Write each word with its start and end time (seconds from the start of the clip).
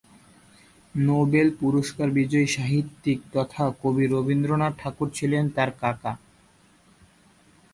Nobel 0.95 1.47
পুরস্কার 1.59 2.07
বিজয়ী 2.11 2.47
সাহিত্যিক 2.47 3.19
তথা 3.33 3.63
কবি 3.81 4.05
রবীন্দ্রনাথ 4.07 4.73
ঠাকুর 4.79 5.07
ছিলেন 5.13 5.43
তার 5.55 5.69
কাকা। 5.81 6.13